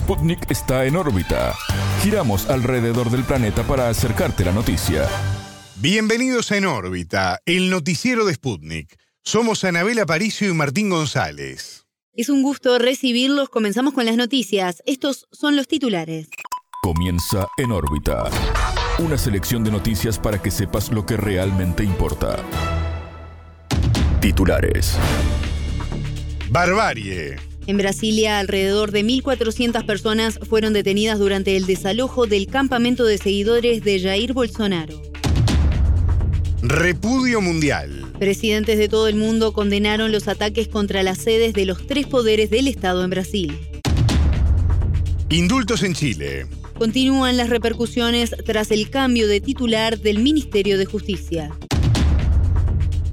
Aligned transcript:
Sputnik 0.00 0.50
está 0.50 0.86
en 0.86 0.96
órbita. 0.96 1.54
Giramos 2.02 2.48
alrededor 2.48 3.10
del 3.10 3.22
planeta 3.22 3.64
para 3.64 3.90
acercarte 3.90 4.46
la 4.46 4.50
noticia. 4.50 5.06
Bienvenidos 5.76 6.50
a 6.50 6.56
En 6.56 6.64
órbita, 6.64 7.40
el 7.44 7.68
noticiero 7.68 8.24
de 8.24 8.32
Sputnik. 8.32 8.96
Somos 9.22 9.62
Anabela 9.62 10.06
Paricio 10.06 10.48
y 10.48 10.54
Martín 10.54 10.88
González. 10.88 11.86
Es 12.14 12.30
un 12.30 12.42
gusto 12.42 12.78
recibirlos. 12.78 13.50
Comenzamos 13.50 13.92
con 13.92 14.06
las 14.06 14.16
noticias. 14.16 14.82
Estos 14.86 15.28
son 15.32 15.54
los 15.54 15.68
titulares. 15.68 16.28
Comienza 16.82 17.46
En 17.58 17.70
órbita. 17.70 18.24
Una 19.00 19.18
selección 19.18 19.62
de 19.64 19.70
noticias 19.70 20.18
para 20.18 20.40
que 20.40 20.50
sepas 20.50 20.90
lo 20.90 21.04
que 21.04 21.18
realmente 21.18 21.84
importa. 21.84 22.42
Titulares. 24.20 24.96
Barbarie. 26.48 27.49
En 27.70 27.76
Brasilia, 27.76 28.40
alrededor 28.40 28.90
de 28.90 29.04
1.400 29.04 29.86
personas 29.86 30.40
fueron 30.42 30.72
detenidas 30.72 31.20
durante 31.20 31.56
el 31.56 31.66
desalojo 31.66 32.26
del 32.26 32.48
campamento 32.48 33.04
de 33.04 33.16
seguidores 33.16 33.84
de 33.84 34.00
Jair 34.00 34.32
Bolsonaro. 34.32 35.00
Repudio 36.62 37.40
mundial. 37.40 38.10
Presidentes 38.18 38.76
de 38.76 38.88
todo 38.88 39.06
el 39.06 39.14
mundo 39.14 39.52
condenaron 39.52 40.10
los 40.10 40.26
ataques 40.26 40.66
contra 40.66 41.04
las 41.04 41.18
sedes 41.18 41.52
de 41.52 41.64
los 41.64 41.86
tres 41.86 42.08
poderes 42.08 42.50
del 42.50 42.66
Estado 42.66 43.04
en 43.04 43.10
Brasil. 43.10 43.56
Indultos 45.28 45.84
en 45.84 45.94
Chile. 45.94 46.46
Continúan 46.76 47.36
las 47.36 47.50
repercusiones 47.50 48.34
tras 48.44 48.72
el 48.72 48.90
cambio 48.90 49.28
de 49.28 49.40
titular 49.40 50.00
del 50.00 50.18
Ministerio 50.18 50.76
de 50.76 50.86
Justicia. 50.86 51.52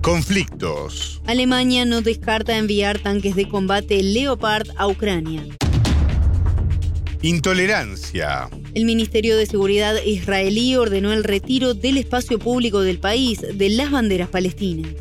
Conflictos. 0.07 1.21
Alemania 1.25 1.83
no 1.83 1.99
descarta 1.99 2.57
enviar 2.57 2.97
tanques 2.97 3.35
de 3.35 3.49
combate 3.49 4.01
Leopard 4.01 4.69
a 4.77 4.87
Ucrania. 4.87 5.43
Intolerancia. 7.21 8.49
El 8.73 8.85
Ministerio 8.85 9.35
de 9.35 9.45
Seguridad 9.45 10.01
israelí 10.05 10.77
ordenó 10.77 11.11
el 11.11 11.25
retiro 11.25 11.73
del 11.73 11.97
espacio 11.97 12.39
público 12.39 12.79
del 12.79 12.99
país 12.99 13.41
de 13.41 13.67
las 13.67 13.91
banderas 13.91 14.29
palestinas. 14.29 14.93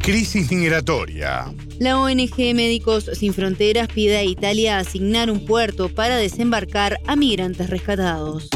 Crisis 0.00 0.52
migratoria. 0.52 1.50
La 1.78 1.98
ONG 1.98 2.36
Médicos 2.54 3.08
Sin 3.14 3.32
Fronteras 3.32 3.88
pide 3.88 4.18
a 4.18 4.22
Italia 4.22 4.76
asignar 4.76 5.30
un 5.30 5.46
puerto 5.46 5.88
para 5.88 6.18
desembarcar 6.18 6.98
a 7.06 7.16
migrantes 7.16 7.70
rescatados. 7.70 8.50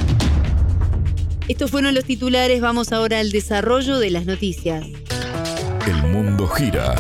Estos 1.47 1.71
fueron 1.71 1.95
los 1.95 2.05
titulares, 2.05 2.63
vamos 2.63 2.91
ahora 2.93 3.21
al 3.21 3.31
desarrollo 3.31 3.99
de 3.99 4.11
las 4.11 4.25
noticias. 4.25 4.87
El 5.87 6.03
mundo 6.05 6.49
gira 6.49 6.95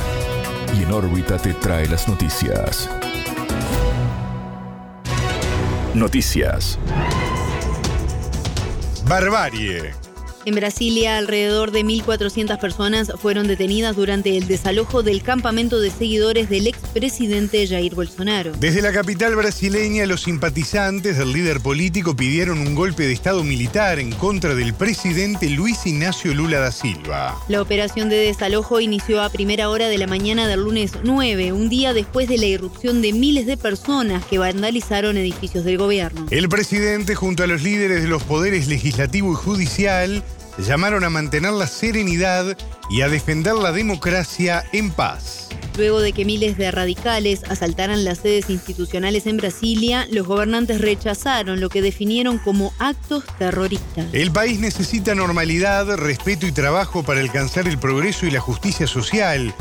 y 0.78 0.82
en 0.82 0.92
órbita 0.92 1.38
te 1.38 1.54
trae 1.54 1.88
las 1.88 2.06
noticias. 2.08 2.90
Noticias. 5.94 6.78
Barbarie. 9.06 10.03
En 10.46 10.54
Brasilia, 10.56 11.16
alrededor 11.16 11.70
de 11.70 11.80
1.400 11.86 12.58
personas 12.58 13.10
fueron 13.18 13.46
detenidas 13.46 13.96
durante 13.96 14.36
el 14.36 14.46
desalojo 14.46 15.02
del 15.02 15.22
campamento 15.22 15.80
de 15.80 15.90
seguidores 15.90 16.50
del 16.50 16.66
expresidente 16.66 17.66
Jair 17.66 17.94
Bolsonaro. 17.94 18.52
Desde 18.60 18.82
la 18.82 18.92
capital 18.92 19.36
brasileña, 19.36 20.04
los 20.04 20.24
simpatizantes 20.24 21.16
del 21.16 21.32
líder 21.32 21.60
político 21.60 22.14
pidieron 22.14 22.58
un 22.58 22.74
golpe 22.74 23.04
de 23.04 23.14
Estado 23.14 23.42
militar 23.42 23.98
en 23.98 24.12
contra 24.12 24.54
del 24.54 24.74
presidente 24.74 25.48
Luis 25.48 25.86
Ignacio 25.86 26.34
Lula 26.34 26.60
da 26.60 26.72
Silva. 26.72 27.40
La 27.48 27.62
operación 27.62 28.10
de 28.10 28.16
desalojo 28.16 28.80
inició 28.80 29.22
a 29.22 29.30
primera 29.30 29.70
hora 29.70 29.88
de 29.88 29.96
la 29.96 30.06
mañana 30.06 30.46
del 30.46 30.60
lunes 30.60 30.92
9, 31.02 31.52
un 31.52 31.70
día 31.70 31.94
después 31.94 32.28
de 32.28 32.36
la 32.36 32.46
irrupción 32.46 33.00
de 33.00 33.14
miles 33.14 33.46
de 33.46 33.56
personas 33.56 34.22
que 34.26 34.36
vandalizaron 34.36 35.16
edificios 35.16 35.64
del 35.64 35.78
gobierno. 35.78 36.26
El 36.30 36.50
presidente, 36.50 37.14
junto 37.14 37.44
a 37.44 37.46
los 37.46 37.62
líderes 37.62 38.02
de 38.02 38.08
los 38.08 38.22
poderes 38.24 38.68
legislativo 38.68 39.32
y 39.32 39.36
judicial, 39.36 40.22
llamaron 40.58 41.04
a 41.04 41.10
mantener 41.10 41.52
la 41.52 41.66
serenidad 41.66 42.56
y 42.90 43.02
a 43.02 43.08
defender 43.08 43.54
la 43.54 43.72
democracia 43.72 44.64
en 44.72 44.90
paz. 44.90 45.48
Luego 45.76 46.00
de 46.00 46.12
que 46.12 46.24
miles 46.24 46.56
de 46.56 46.70
radicales 46.70 47.42
asaltaran 47.48 48.04
las 48.04 48.18
sedes 48.18 48.48
institucionales 48.48 49.26
en 49.26 49.38
Brasilia, 49.38 50.06
los 50.10 50.26
gobernantes 50.26 50.80
rechazaron 50.80 51.60
lo 51.60 51.68
que 51.68 51.82
definieron 51.82 52.38
como 52.38 52.72
actos 52.78 53.24
terroristas. 53.38 54.06
El 54.12 54.30
país 54.30 54.60
necesita 54.60 55.16
normalidad, 55.16 55.96
respeto 55.96 56.46
y 56.46 56.52
trabajo 56.52 57.02
para 57.02 57.20
alcanzar 57.20 57.66
el 57.66 57.78
progreso 57.78 58.26
y 58.26 58.30
la 58.30 58.40
justicia 58.40 58.86
social, 58.86 59.52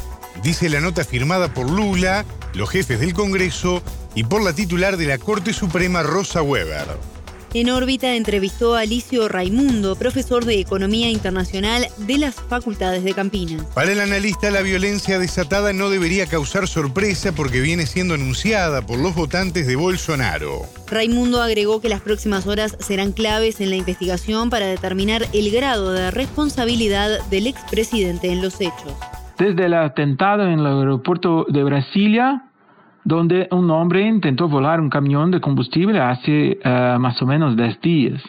dice 0.44 0.70
la 0.70 0.82
nota 0.82 1.04
firmada 1.04 1.52
por 1.52 1.68
Lula, 1.68 2.26
los 2.54 2.70
jefes 2.70 3.00
del 3.00 3.14
Congreso 3.14 3.82
y 4.14 4.24
por 4.24 4.44
la 4.44 4.54
titular 4.54 4.98
de 4.98 5.08
la 5.08 5.18
Corte 5.18 5.52
Suprema, 5.52 6.04
Rosa 6.04 6.44
Weber. 6.44 7.13
En 7.56 7.70
órbita 7.70 8.16
entrevistó 8.16 8.76
a 8.76 8.80
Alicio 8.80 9.28
Raimundo, 9.28 9.96
profesor 9.96 10.44
de 10.44 10.60
Economía 10.60 11.12
Internacional 11.12 11.86
de 12.00 12.18
las 12.18 12.34
Facultades 12.34 13.04
de 13.04 13.14
Campinas. 13.14 13.64
Para 13.76 13.92
el 13.92 14.00
analista, 14.00 14.50
la 14.50 14.64
violencia 14.64 15.20
desatada 15.20 15.72
no 15.72 15.92
debería 15.92 16.26
causar 16.26 16.68
sorpresa 16.68 17.32
porque 17.32 17.62
viene 17.62 17.86
siendo 17.86 18.16
anunciada 18.16 18.82
por 18.82 18.98
los 18.98 19.14
votantes 19.14 19.68
de 19.68 19.76
Bolsonaro. 19.76 20.64
Raimundo 20.90 21.44
agregó 21.44 21.80
que 21.80 21.90
las 21.90 22.02
próximas 22.02 22.48
horas 22.48 22.76
serán 22.80 23.12
claves 23.12 23.62
en 23.62 23.70
la 23.70 23.76
investigación 23.76 24.50
para 24.50 24.66
determinar 24.66 25.28
el 25.32 25.52
grado 25.52 25.92
de 25.92 26.10
responsabilidad 26.10 27.24
del 27.30 27.46
expresidente 27.46 28.32
en 28.32 28.42
los 28.42 28.60
hechos. 28.62 28.94
Desde 29.38 29.66
el 29.66 29.76
atentado 29.76 30.44
en 30.44 30.58
el 30.58 30.66
aeropuerto 30.66 31.46
de 31.50 31.64
Brasilia, 31.64 32.46
donde 33.04 33.48
un 33.52 33.70
hombre 33.72 34.08
intentó 34.08 34.48
volar 34.48 34.80
un 34.80 34.90
camión 34.90 35.32
de 35.32 35.42
combustible 35.42 36.00
hace 36.00 36.60
uh, 36.64 37.00
más 37.00 37.22
o 37.22 37.26
menos 37.26 37.56
10 37.56 37.82
días. 37.82 38.22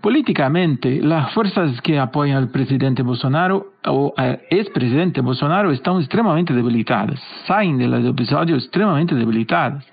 Políticamente, 0.00 1.00
las 1.02 1.32
fuerzas 1.32 1.80
que 1.80 1.98
apoyan 1.98 2.36
al 2.36 2.50
presidente 2.50 3.02
Bolsonaro 3.02 3.72
o 3.86 4.12
al 4.16 4.40
expresidente 4.50 5.20
Bolsonaro 5.20 5.72
están 5.72 5.98
extremadamente 5.98 6.52
debilitadas, 6.52 7.20
salen 7.46 7.78
del 7.78 8.06
episodio 8.06 8.54
extremadamente 8.56 9.14
debilitadas, 9.14 9.84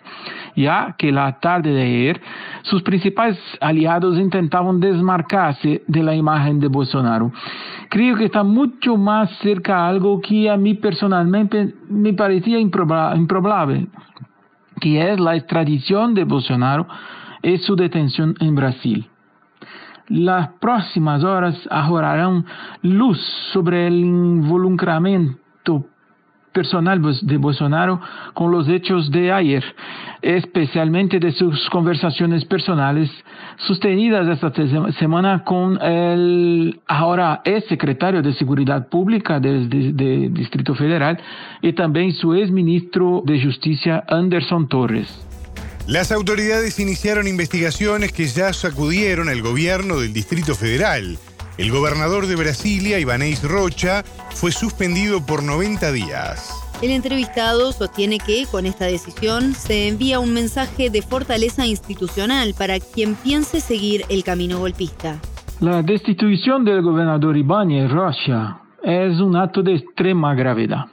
ya 0.55 0.95
que 0.97 1.11
la 1.11 1.39
tarde 1.39 1.71
de 1.71 1.81
ayer 1.81 2.21
sus 2.63 2.81
principales 2.83 3.37
aliados 3.59 4.17
intentaban 4.17 4.79
desmarcarse 4.79 5.83
de 5.87 6.03
la 6.03 6.15
imagen 6.15 6.59
de 6.59 6.67
Bolsonaro. 6.67 7.31
Creo 7.89 8.15
que 8.15 8.25
está 8.25 8.43
mucho 8.43 8.97
más 8.97 9.29
cerca 9.39 9.75
de 9.75 9.89
algo 9.89 10.21
que 10.21 10.49
a 10.49 10.57
mí 10.57 10.73
personalmente 10.73 11.73
me 11.89 12.13
parecía 12.13 12.59
improbable, 12.59 13.87
que 14.79 15.11
es 15.11 15.19
la 15.19 15.35
extradición 15.35 16.13
de 16.13 16.23
Bolsonaro 16.23 16.87
y 17.41 17.57
su 17.57 17.75
detención 17.75 18.35
en 18.39 18.55
Brasil. 18.55 19.07
Las 20.07 20.49
próximas 20.59 21.23
horas 21.23 21.55
arrojarán 21.71 22.45
luz 22.81 23.19
sobre 23.53 23.87
el 23.87 23.99
involucramiento 23.99 25.85
personal 26.53 27.01
de 27.01 27.37
Bolsonaro 27.37 27.99
con 28.33 28.51
los 28.51 28.69
hechos 28.69 29.11
de 29.11 29.31
ayer, 29.31 29.63
especialmente 30.21 31.19
de 31.19 31.31
sus 31.31 31.69
conversaciones 31.69 32.45
personales 32.45 33.09
sostenidas 33.67 34.27
esta 34.27 34.51
semana 34.99 35.43
con 35.43 35.81
el 35.81 36.79
ahora 36.87 37.41
ex 37.43 37.65
secretario 37.67 38.21
de 38.21 38.33
Seguridad 38.33 38.87
Pública 38.87 39.39
del 39.39 39.69
Distrito 40.33 40.75
Federal 40.75 41.19
y 41.61 41.73
también 41.73 42.13
su 42.13 42.33
ex 42.33 42.51
ministro 42.51 43.21
de 43.25 43.43
Justicia 43.43 44.03
Anderson 44.07 44.67
Torres. 44.67 45.27
Las 45.87 46.13
autoridades 46.13 46.79
iniciaron 46.79 47.27
investigaciones 47.27 48.13
que 48.13 48.25
ya 48.27 48.53
sacudieron 48.53 49.27
al 49.27 49.41
gobierno 49.41 49.99
del 49.99 50.13
Distrito 50.13 50.55
Federal. 50.55 51.17
El 51.55 51.69
gobernador 51.69 52.25
de 52.25 52.35
Brasilia, 52.35 52.97
Ibanez 52.97 53.43
Rocha, 53.43 54.01
fue 54.31 54.51
suspendido 54.51 55.23
por 55.23 55.43
90 55.43 55.91
días. 55.91 56.49
El 56.81 56.89
entrevistado 56.89 57.71
sostiene 57.71 58.17
que 58.17 58.45
con 58.51 58.65
esta 58.65 58.85
decisión 58.85 59.53
se 59.53 59.87
envía 59.87 60.19
un 60.19 60.33
mensaje 60.33 60.89
de 60.89 61.03
fortaleza 61.03 61.67
institucional 61.67 62.55
para 62.57 62.79
quien 62.79 63.13
piense 63.13 63.59
seguir 63.59 64.01
el 64.09 64.23
camino 64.23 64.57
golpista. 64.57 65.19
La 65.59 65.83
destitución 65.83 66.65
del 66.65 66.81
gobernador 66.81 67.37
Ibanez 67.37 67.91
Rocha 67.91 68.57
es 68.81 69.19
un 69.19 69.35
acto 69.35 69.61
de 69.61 69.75
extrema 69.75 70.33
gravedad. 70.33 70.87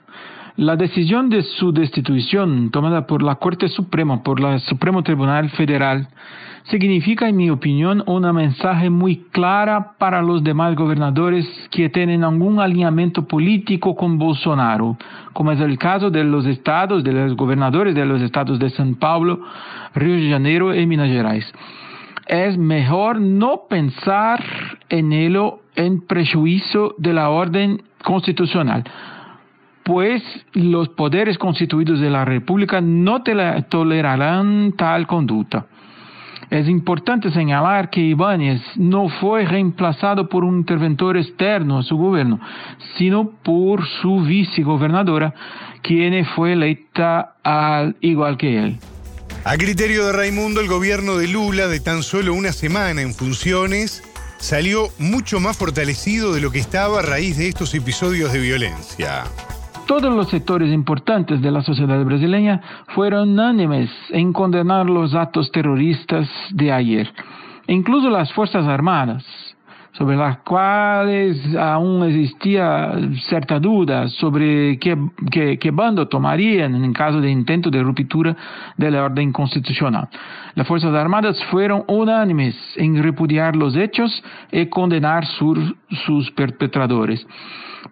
La 0.57 0.77
decisión 0.77 1.31
de 1.31 1.43
su 1.59 1.73
destitución 1.73 2.71
tomada 2.71 3.07
por 3.07 3.23
la 3.23 3.37
Corte 3.37 3.67
Suprema, 3.69 4.23
por 4.23 4.39
el 4.45 4.61
Supremo 4.61 5.03
Tribunal 5.03 5.49
Federal, 5.53 6.07
significa, 6.65 7.29
en 7.29 7.37
mi 7.37 7.51
opinión, 7.51 8.03
un 8.07 8.31
mensaje 8.35 8.91
muy 8.91 9.25
clara 9.31 9.93
para 9.99 10.23
los 10.23 10.43
demás 10.43 10.75
gobernadores 10.75 11.47
que 11.71 11.89
tienen 11.89 12.25
algún 12.25 12.61
alineamiento 12.61 13.27
político 13.27 13.95
con 13.95 14.19
Bolsonaro, 14.19 14.97
como 15.33 15.53
es 15.53 15.61
el 15.61 15.79
caso 15.79 16.11
de 16.11 16.25
los 16.25 16.47
estados, 16.47 17.03
de 17.05 17.13
los 17.13 17.37
gobernadores 17.37 17.95
de 17.95 18.07
los 18.07 18.21
estados 18.23 18.59
de 18.59 18.69
São 18.69 18.99
Paulo, 18.99 19.41
Río 19.95 20.17
de 20.17 20.31
Janeiro 20.31 20.75
y 20.75 20.87
Minas 20.87 21.09
Gerais. 21.09 21.51
Es 22.27 22.57
mejor 22.57 23.21
no 23.21 23.63
pensar 23.69 24.43
en 24.89 25.13
ello 25.13 25.61
en 25.75 26.07
prejuicio 26.07 26.95
de 26.99 27.13
la 27.13 27.31
orden 27.31 27.83
constitucional 28.05 28.85
pues 29.91 30.23
los 30.53 30.91
poderes 30.91 31.37
constituidos 31.37 31.99
de 31.99 32.11
la 32.11 32.25
República 32.25 32.81
no 32.81 33.23
tolerarán 33.23 34.75
tal 34.77 35.07
conducta. 35.09 35.67
Es 36.51 36.69
importante 36.69 37.31
señalar 37.31 37.91
que 37.91 38.01
Ibáñez 38.01 38.61
no 38.75 39.09
fue 39.21 39.45
reemplazado 39.45 40.29
por 40.29 40.43
un 40.43 40.59
interventor 40.59 41.17
externo 41.17 41.79
a 41.79 41.83
su 41.85 41.97
gobierno, 41.97 42.41
sino 42.99 43.31
por 43.45 43.87
su 44.03 44.21
vicegobernadora, 44.23 45.33
quien 45.83 46.27
fue 46.35 46.55
electa 46.55 47.37
al 47.45 47.97
igual 48.01 48.37
que 48.37 48.59
él. 48.59 48.79
A 49.45 49.57
criterio 49.57 50.07
de 50.07 50.13
Raimundo, 50.13 50.61
el 50.61 50.67
gobierno 50.67 51.17
de 51.17 51.29
Lula, 51.29 51.69
de 51.69 51.79
tan 51.79 52.03
solo 52.03 52.35
una 52.35 52.53
semana 52.53 53.01
en 53.01 53.15
funciones, 53.15 54.03
salió 54.39 54.89
mucho 54.99 55.39
más 55.39 55.57
fortalecido 55.57 56.35
de 56.35 56.41
lo 56.41 56.51
que 56.51 56.59
estaba 56.59 56.99
a 56.99 57.03
raíz 57.03 57.39
de 57.39 57.49
estos 57.49 57.75
episodios 57.75 58.33
de 58.33 58.41
violencia. 58.41 59.25
Todos 59.91 60.15
los 60.15 60.29
sectores 60.29 60.73
importantes 60.73 61.43
de 61.43 61.51
la 61.51 61.63
sociedad 61.63 62.05
brasileña 62.05 62.61
fueron 62.95 63.31
unánimes 63.31 63.91
en 64.11 64.33
condenar 64.33 64.89
los 64.89 65.17
actos 65.17 65.51
terroristas 65.51 66.29
de 66.51 66.71
ayer. 66.71 67.13
Incluso 67.67 68.09
las 68.09 68.33
Fuerzas 68.33 68.69
Armadas, 68.69 69.25
sobre 70.01 70.17
las 70.17 70.39
cuales 70.39 71.37
aún 71.57 72.03
existía 72.05 72.91
cierta 73.29 73.61
duda 73.61 74.09
sobre 74.09 74.79
qué, 74.79 74.97
qué, 75.31 75.71
bando 75.71 76.09
tomarían 76.09 76.75
en 76.75 76.93
caso 76.95 77.21
de 77.21 77.31
intento 77.31 77.69
de 77.69 77.83
ruptura 77.83 78.35
del 78.79 78.97
orden 78.97 79.31
constitucional. 79.31 80.09
Las 80.55 80.67
Fuerzas 80.67 80.95
Armadas 80.95 81.39
fueron 81.51 81.85
unánimes 81.87 82.57
en 82.77 83.03
repudiar 83.03 83.55
los 83.55 83.77
hechos 83.77 84.25
y 84.51 84.65
condenar 84.71 85.27
sus 85.27 86.31
perpetradores. 86.31 87.27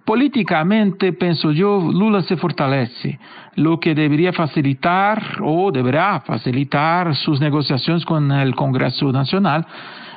Políticamente, 0.06 1.12
pienso 1.12 1.52
yo, 1.52 1.90
Lula 1.93 2.22
se 2.22 2.38
fortalece, 2.38 3.19
lo 3.56 3.78
que 3.78 3.94
debería 3.94 4.32
facilitar 4.32 5.43
o 5.43 5.70
deberá 5.70 6.20
facilitar 6.20 7.14
sus 7.14 7.38
negociaciones 7.38 8.06
con 8.06 8.32
el 8.32 8.55
Congreso 8.55 9.12
Nacional 9.12 9.66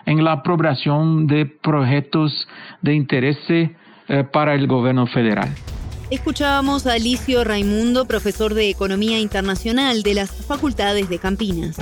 en 0.05 0.23
la 0.23 0.33
aprobación 0.33 1.27
de 1.27 1.45
proyectos 1.45 2.47
de 2.81 2.93
interés 2.95 3.37
eh, 3.49 3.75
para 4.31 4.55
el 4.55 4.67
gobierno 4.67 5.07
federal. 5.07 5.49
Escuchábamos 6.09 6.87
a 6.87 6.93
Alicio 6.93 7.43
Raimundo, 7.45 8.05
profesor 8.05 8.53
de 8.53 8.69
Economía 8.69 9.19
Internacional 9.19 10.03
de 10.03 10.13
las 10.13 10.31
Facultades 10.45 11.07
de 11.07 11.19
Campinas. 11.19 11.77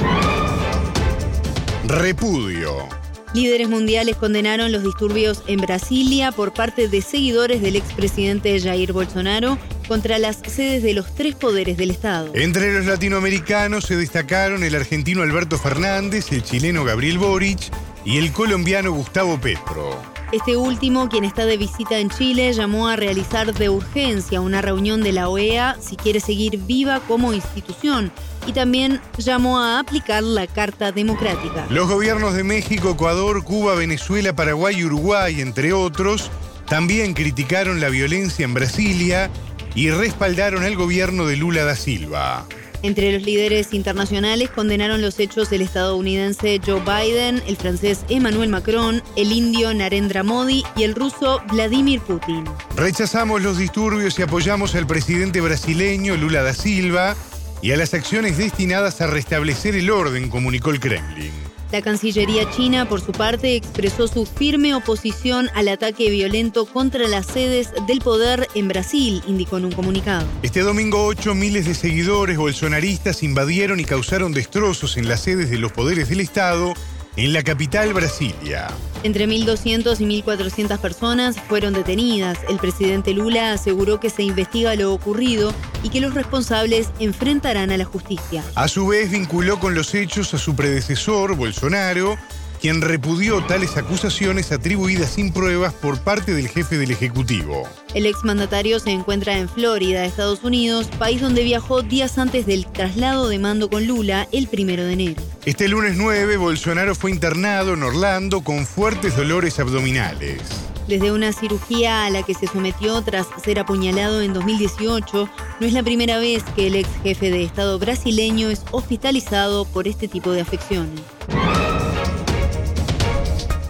Repudio. 1.88 2.88
Líderes 3.34 3.70
mundiales 3.70 4.16
condenaron 4.16 4.72
los 4.72 4.84
disturbios 4.84 5.44
en 5.48 5.62
Brasilia 5.62 6.32
por 6.32 6.54
parte 6.54 6.88
de 6.88 7.02
seguidores 7.02 7.62
del 7.62 7.76
expresidente 7.76 8.60
Jair 8.60 8.92
Bolsonaro 8.94 9.58
contra 9.88 10.20
las 10.20 10.38
sedes 10.38 10.84
de 10.84 10.94
los 10.94 11.14
tres 11.16 11.36
poderes 11.36 11.78
del 11.78 11.92
Estado. 11.92 12.32
Entre 12.36 12.74
los 12.74 12.86
latinoamericanos 12.86 13.86
se 13.86 13.96
destacaron 13.98 14.64
el 14.64 14.76
argentino 14.76 15.24
Alberto 15.24 15.58
Fernández, 15.58 16.32
el 16.32 16.44
chileno 16.44 16.84
Gabriel 16.84 17.18
Boric 17.18 17.60
y 18.10 18.18
el 18.18 18.34
colombiano 18.34 18.92
Gustavo 18.92 19.40
Petro. 19.40 20.02
Este 20.32 20.58
último, 20.58 21.10
quien 21.10 21.26
está 21.26 21.46
de 21.46 21.58
visita 21.58 22.00
en 22.00 22.10
Chile, 22.10 22.52
llamó 22.54 22.88
a 22.88 22.96
realizar 22.96 23.54
de 23.54 23.70
urgencia 23.70 24.42
una 24.42 24.64
reunión 24.64 25.04
de 25.04 25.12
la 25.12 25.30
OEA 25.30 25.78
si 25.80 25.96
quiere 25.96 26.20
seguir 26.20 26.58
viva 26.58 27.02
como 27.02 27.34
institución 27.34 28.12
y 28.48 28.54
también 28.54 29.00
llamó 29.20 29.60
a 29.60 29.78
aplicar 29.78 30.24
la 30.24 30.48
Carta 30.48 30.92
Democrática. 30.92 31.68
Los 31.70 31.88
gobiernos 31.88 32.34
de 32.34 32.44
México, 32.44 32.90
Ecuador, 32.90 33.44
Cuba, 33.44 33.76
Venezuela, 33.76 34.36
Paraguay 34.36 34.80
y 34.80 34.86
Uruguay, 34.86 35.40
entre 35.40 35.72
otros, 35.72 36.32
también 36.68 37.14
criticaron 37.14 37.80
la 37.80 37.90
violencia 37.90 38.44
en 38.44 38.56
Brasilia 38.56 39.30
y 39.76 39.92
respaldaron 39.92 40.64
al 40.64 40.76
gobierno 40.76 41.28
de 41.28 41.38
Lula 41.38 41.64
da 41.64 41.76
Silva. 41.76 42.48
Entre 42.82 43.12
los 43.12 43.24
líderes 43.24 43.74
internacionales 43.74 44.50
condenaron 44.50 45.02
los 45.02 45.20
hechos 45.20 45.52
el 45.52 45.62
estadounidense 45.62 46.62
Joe 46.66 46.82
Biden, 46.82 47.44
el 47.46 47.58
francés 47.58 48.06
Emmanuel 48.10 48.50
Macron, 48.50 49.04
el 49.16 49.32
indio 49.32 49.74
Narendra 49.74 50.24
Modi 50.24 50.64
y 50.76 50.84
el 50.84 50.96
ruso 50.96 51.42
Vladimir 51.52 52.00
Putin. 52.02 52.46
Rechazamos 52.76 53.42
los 53.42 53.58
disturbios 53.58 54.18
y 54.18 54.22
apoyamos 54.22 54.76
al 54.76 54.88
presidente 54.88 55.42
brasileño 55.42 56.16
Lula 56.16 56.42
da 56.42 56.54
Silva 56.54 57.16
y 57.62 57.72
a 57.74 57.78
las 57.78 57.94
acciones 57.94 58.38
destinadas 58.38 59.02
a 59.02 59.08
restablecer 59.08 59.76
el 59.76 59.90
orden, 59.90 60.30
comunicó 60.30 60.70
el 60.72 60.80
Kremlin. 60.80 61.49
La 61.72 61.84
Cancillería 61.84 62.50
china, 62.50 62.90
por 62.90 63.00
su 63.00 63.12
parte, 63.12 63.56
expresó 63.56 64.08
su 64.08 64.26
firme 64.26 64.74
oposición 64.74 65.50
al 65.54 65.68
ataque 65.68 66.10
violento 66.10 66.66
contra 66.66 67.08
las 67.08 67.28
sedes 67.28 67.72
del 67.88 68.00
poder 68.00 68.48
en 68.56 68.68
Brasil, 68.68 69.22
indicó 69.28 69.58
en 69.58 69.66
un 69.66 69.72
comunicado. 69.72 70.26
Este 70.42 70.62
domingo 70.62 71.06
8 71.06 71.36
miles 71.36 71.68
de 71.68 71.76
seguidores 71.76 72.38
bolsonaristas 72.38 73.22
invadieron 73.22 73.80
y 73.80 73.86
causaron 73.86 74.32
destrozos 74.32 74.98
en 74.98 75.08
las 75.08 75.22
sedes 75.22 75.52
de 75.52 75.60
los 75.60 75.72
poderes 75.72 76.10
del 76.10 76.22
Estado 76.22 76.74
en 77.20 77.34
la 77.34 77.44
capital 77.44 77.94
Brasilia. 77.94 78.70
Entre 79.04 79.28
1.200 79.28 80.00
y 80.00 80.24
1.400 80.24 80.80
personas 80.80 81.36
fueron 81.38 81.74
detenidas. 81.74 82.38
El 82.48 82.58
presidente 82.60 83.14
Lula 83.14 83.52
aseguró 83.52 84.00
que 84.00 84.10
se 84.10 84.24
investiga 84.24 84.74
lo 84.76 84.94
ocurrido 84.94 85.54
y 85.84 85.90
que 85.90 86.00
los 86.00 86.14
responsables 86.14 86.92
enfrentarán 87.00 87.72
a 87.72 87.78
la 87.78 87.84
justicia. 87.84 88.42
A 88.56 88.70
su 88.70 88.88
vez 88.88 89.12
vinculó 89.12 89.60
con 89.60 89.76
los 89.76 89.94
hechos 89.96 90.34
a 90.34 90.38
su 90.38 90.56
predecesor, 90.56 91.36
Bolsonaro, 91.36 92.18
quien 92.60 92.82
repudió 92.82 93.44
tales 93.44 93.78
acusaciones 93.78 94.52
atribuidas 94.52 95.12
sin 95.12 95.32
pruebas 95.32 95.74
por 95.74 96.00
parte 96.00 96.34
del 96.34 96.48
jefe 96.48 96.78
del 96.78 96.92
Ejecutivo. 96.92 97.64
El 97.94 98.06
exmandatario 98.06 98.80
se 98.80 98.92
encuentra 98.92 99.38
en 99.38 99.50
Florida, 99.50 100.06
Estados 100.06 100.44
Unidos, 100.44 100.88
país 101.00 101.22
donde 101.22 101.44
viajó 101.44 101.82
días 101.82 102.18
antes 102.18 102.46
del 102.46 102.66
traslado 102.66 103.30
de 103.30 103.40
mando 103.40 103.70
con 103.70 103.88
Lula 103.88 104.28
el 104.32 104.48
primero 104.48 104.84
de 104.84 104.94
enero. 104.94 105.22
Este 105.46 105.68
lunes 105.68 105.96
9, 105.96 106.38
Bolsonaro 106.38 106.96
fue 106.96 107.12
internado 107.12 107.74
en 107.74 107.84
Orlando 107.84 108.42
con 108.42 108.66
fuertes 108.66 109.16
dolores 109.16 109.60
abdominales. 109.60 110.42
Desde 110.88 111.12
una 111.12 111.32
cirugía 111.34 112.06
a 112.06 112.10
la 112.10 112.24
que 112.24 112.34
se 112.34 112.48
sometió 112.48 113.00
tras 113.04 113.28
ser 113.44 113.60
apuñalado 113.60 114.24
en 114.24 114.34
2018, 114.34 115.30
no 115.60 115.68
es 115.68 115.74
la 115.74 115.84
primera 115.84 116.18
vez 116.18 116.44
que 116.56 116.66
el 116.66 116.76
ex 116.76 116.90
jefe 117.04 117.30
de 117.30 117.44
Estado 117.44 117.78
brasileño 117.78 118.50
es 118.50 118.64
hospitalizado 118.72 119.66
por 119.66 119.88
este 119.88 120.08
tipo 120.08 120.32
de 120.32 120.42
afecciones. 120.42 121.02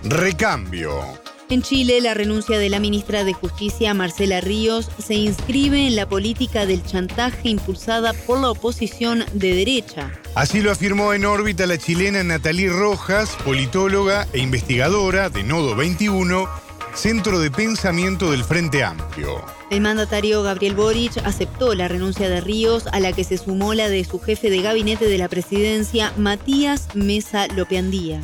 Recambio. 0.03 1.19
En 1.49 1.61
Chile, 1.61 1.99
la 1.99 2.13
renuncia 2.13 2.59
de 2.59 2.69
la 2.69 2.79
ministra 2.79 3.23
de 3.23 3.33
Justicia, 3.33 3.93
Marcela 3.93 4.39
Ríos, 4.39 4.87
se 4.99 5.15
inscribe 5.15 5.87
en 5.87 5.95
la 5.95 6.07
política 6.07 6.65
del 6.65 6.85
chantaje 6.85 7.49
impulsada 7.49 8.13
por 8.13 8.39
la 8.39 8.51
oposición 8.51 9.25
de 9.33 9.55
derecha. 9.55 10.11
Así 10.35 10.61
lo 10.61 10.71
afirmó 10.71 11.13
en 11.13 11.25
órbita 11.25 11.65
la 11.65 11.77
chilena 11.77 12.23
Natalie 12.23 12.69
Rojas, 12.69 13.35
politóloga 13.43 14.27
e 14.31 14.39
investigadora 14.39 15.29
de 15.29 15.43
Nodo 15.43 15.75
21, 15.75 16.47
Centro 16.93 17.39
de 17.39 17.51
Pensamiento 17.51 18.31
del 18.31 18.43
Frente 18.43 18.83
Amplio. 18.83 19.43
El 19.71 19.81
mandatario 19.81 20.43
Gabriel 20.43 20.75
Boric 20.75 21.17
aceptó 21.25 21.73
la 21.73 21.87
renuncia 21.87 22.29
de 22.29 22.41
Ríos, 22.41 22.87
a 22.87 22.99
la 22.99 23.11
que 23.11 23.23
se 23.23 23.37
sumó 23.37 23.73
la 23.73 23.89
de 23.89 24.05
su 24.05 24.19
jefe 24.19 24.49
de 24.49 24.61
gabinete 24.61 25.05
de 25.05 25.17
la 25.17 25.27
presidencia, 25.27 26.13
Matías 26.15 26.95
Mesa 26.95 27.47
Lopeandía. 27.47 28.21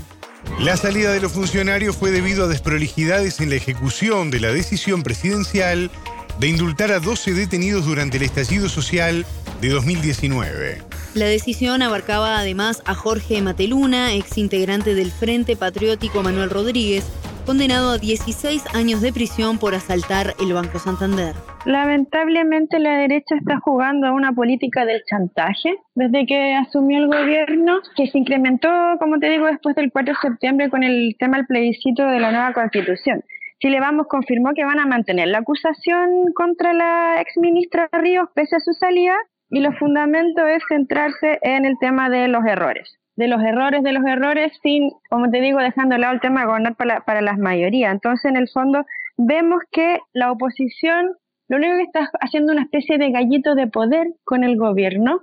La 0.60 0.78
salida 0.78 1.12
de 1.12 1.20
los 1.20 1.34
funcionarios 1.34 1.98
fue 1.98 2.12
debido 2.12 2.46
a 2.46 2.48
desprolijidades 2.48 3.42
en 3.42 3.50
la 3.50 3.56
ejecución 3.56 4.32
de 4.32 4.40
la 4.40 4.52
decisión 4.52 5.04
presidencial 5.04 5.92
de 6.40 6.48
indultar 6.48 6.92
a 6.94 7.00
12 7.00 7.34
detenidos 7.34 7.86
durante 7.86 8.18
el 8.18 8.24
estallido 8.24 8.70
social 8.70 9.26
de 9.60 9.70
2019. 9.70 10.82
La 11.14 11.26
decisión 11.26 11.82
abarcaba 11.82 12.40
además 12.40 12.82
a 12.86 12.96
Jorge 12.96 13.42
Mateluna, 13.42 14.14
ex 14.16 14.38
integrante 14.38 14.96
del 14.96 15.12
Frente 15.12 15.58
Patriótico 15.58 16.24
Manuel 16.24 16.50
Rodríguez, 16.50 17.04
condenado 17.46 17.92
a 17.92 17.98
16 17.98 18.64
años 18.74 19.02
de 19.02 19.12
prisión 19.12 19.58
por 19.58 19.76
asaltar 19.76 20.36
el 20.40 20.54
Banco 20.54 20.80
Santander. 20.80 21.36
Lamentablemente 21.66 22.78
la 22.78 22.98
derecha 22.98 23.36
está 23.36 23.60
jugando 23.60 24.06
a 24.06 24.12
una 24.12 24.34
política 24.34 24.86
del 24.86 25.02
chantaje 25.10 25.76
desde 25.96 26.28
que 26.28 26.54
asumió 26.54 27.00
el 27.00 27.08
gobierno, 27.08 27.80
que 27.96 28.06
se 28.06 28.20
incrementó, 28.20 28.70
como 29.00 29.18
te 29.18 29.30
digo, 29.30 29.48
después 29.48 29.76
del 29.76 29.92
4 29.92 30.14
de 30.14 30.20
septiembre 30.22 30.70
con 30.70 30.84
el 30.84 31.16
tema 31.18 31.38
del 31.38 31.48
plebiscito 31.48 32.06
de 32.06 32.20
la 32.20 32.32
nueva 32.32 32.54
constitución. 32.54 33.24
Chile 33.60 33.80
Vamos 33.80 34.06
confirmó 34.08 34.54
que 34.54 34.64
van 34.64 34.80
a 34.80 34.86
mantener 34.86 35.30
la 35.30 35.40
acusación 35.40 36.32
contra 36.36 36.72
la 36.74 37.20
exministra 37.20 37.90
Ríos 37.92 38.30
pese 38.36 38.58
a 38.58 38.60
su 38.60 38.74
salida 38.74 39.16
y 39.50 39.60
los 39.62 39.76
fundamentos 39.80 40.44
es 40.48 40.62
centrarse 40.70 41.40
en 41.42 41.66
el 41.66 41.80
tema 41.80 42.10
de 42.10 42.28
los 42.28 42.46
errores 42.46 43.00
de 43.16 43.28
los 43.30 43.42
errores 43.42 43.82
de 43.82 43.94
los 43.94 44.06
errores 44.06 44.52
sin, 44.62 44.92
como 45.10 45.32
te 45.32 45.40
digo, 45.40 45.60
dejando 45.60 45.96
de 45.96 46.02
lado 46.02 46.14
el 46.14 46.20
tema 46.20 46.42
de 46.42 46.48
gobernar 46.48 46.76
para, 46.76 47.00
para 47.06 47.22
las 47.22 47.38
mayorías. 47.38 47.94
Entonces, 47.94 48.26
en 48.26 48.36
el 48.36 48.50
fondo, 48.50 48.86
vemos 49.16 49.62
que 49.72 50.00
la 50.12 50.34
oposición 50.34 51.16
lo 51.48 51.58
único 51.58 51.78
que 51.78 51.84
está 51.84 52.10
haciendo 52.22 52.54
una 52.54 52.64
especie 52.64 52.98
de 52.98 53.12
gallito 53.12 53.56
de 53.56 53.68
poder 53.68 54.08
con 54.24 54.44
el 54.44 54.58
gobierno 54.58 55.22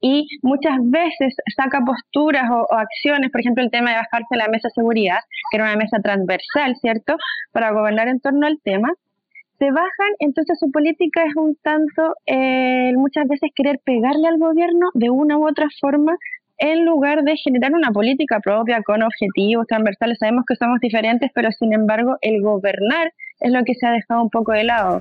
y 0.00 0.26
muchas 0.42 0.78
veces 0.82 1.34
saca 1.56 1.80
posturas 1.84 2.50
o, 2.50 2.66
o, 2.68 2.74
acciones, 2.74 3.30
por 3.30 3.40
ejemplo, 3.40 3.62
el 3.62 3.70
tema 3.70 3.90
de 3.90 3.96
bajarse 3.96 4.36
la 4.36 4.48
mesa 4.48 4.68
de 4.68 4.74
seguridad, 4.74 5.18
que 5.50 5.56
era 5.56 5.64
una 5.64 5.76
mesa 5.76 5.98
transversal, 6.02 6.74
¿cierto?, 6.80 7.16
para 7.52 7.72
gobernar 7.72 8.08
en 8.08 8.20
torno 8.20 8.46
al 8.46 8.60
tema, 8.62 8.92
se 9.62 9.70
bajan, 9.70 10.12
entonces 10.18 10.58
su 10.58 10.72
política 10.72 11.22
es 11.24 11.36
un 11.36 11.54
tanto, 11.62 12.16
eh, 12.26 12.92
muchas 12.96 13.28
veces 13.28 13.50
querer 13.54 13.78
pegarle 13.84 14.26
al 14.26 14.38
gobierno 14.38 14.88
de 14.92 15.10
una 15.10 15.38
u 15.38 15.46
otra 15.46 15.68
forma 15.80 16.16
en 16.58 16.84
lugar 16.84 17.22
de 17.22 17.36
generar 17.36 17.72
una 17.72 17.90
política 17.90 18.40
propia 18.40 18.82
con 18.82 19.02
objetivos 19.02 19.66
transversales. 19.66 20.18
Sabemos 20.18 20.44
que 20.46 20.56
somos 20.56 20.80
diferentes, 20.80 21.30
pero 21.34 21.50
sin 21.52 21.72
embargo 21.72 22.16
el 22.20 22.40
gobernar 22.40 23.12
es 23.40 23.52
lo 23.52 23.64
que 23.64 23.74
se 23.74 23.86
ha 23.86 23.90
dejado 23.90 24.22
un 24.22 24.30
poco 24.30 24.52
de 24.52 24.64
lado. 24.64 25.00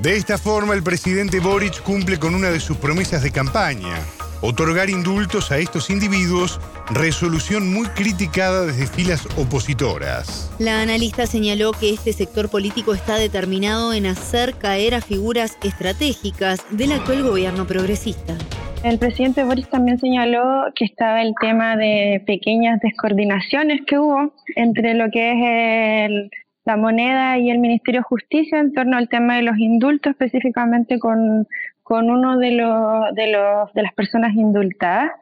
De 0.00 0.16
esta 0.16 0.38
forma, 0.38 0.74
el 0.74 0.82
presidente 0.82 1.38
Boric 1.38 1.80
cumple 1.82 2.18
con 2.18 2.34
una 2.34 2.50
de 2.50 2.58
sus 2.58 2.76
promesas 2.76 3.22
de 3.22 3.30
campaña, 3.30 3.94
otorgar 4.40 4.90
indultos 4.90 5.50
a 5.50 5.58
estos 5.58 5.90
individuos, 5.90 6.60
resolución 6.90 7.72
muy 7.72 7.86
criticada 7.88 8.66
desde 8.66 8.86
filas 8.86 9.26
opositoras. 9.36 10.50
La 10.58 10.82
analista 10.82 11.26
señaló 11.26 11.72
que 11.72 11.90
este 11.90 12.12
sector 12.12 12.48
político 12.48 12.94
está 12.94 13.16
determinado 13.16 13.92
en 13.92 14.06
hacer 14.06 14.54
caer 14.54 14.94
a 14.94 15.00
figuras 15.00 15.58
estratégicas 15.62 16.64
del 16.70 16.92
actual 16.92 17.22
gobierno 17.22 17.66
progresista. 17.66 18.34
El 18.82 18.98
presidente 18.98 19.44
Boris 19.44 19.68
también 19.70 19.98
señaló 19.98 20.64
que 20.74 20.84
estaba 20.84 21.22
el 21.22 21.34
tema 21.40 21.76
de 21.76 22.22
pequeñas 22.26 22.80
descoordinaciones 22.80 23.80
que 23.86 23.98
hubo 23.98 24.34
entre 24.56 24.94
lo 24.94 25.10
que 25.10 25.30
es 25.30 26.10
el 26.10 26.30
la 26.64 26.76
moneda 26.76 27.38
y 27.38 27.50
el 27.50 27.58
Ministerio 27.58 28.00
de 28.00 28.04
Justicia 28.04 28.58
en 28.58 28.72
torno 28.72 28.96
al 28.96 29.08
tema 29.08 29.36
de 29.36 29.42
los 29.42 29.58
indultos, 29.58 30.12
específicamente 30.12 30.98
con, 30.98 31.46
con 31.84 32.10
uno 32.10 32.38
de, 32.38 32.50
los, 32.50 33.14
de, 33.14 33.30
los, 33.30 33.72
de 33.72 33.82
las 33.82 33.94
personas 33.94 34.34
indultadas, 34.34 35.12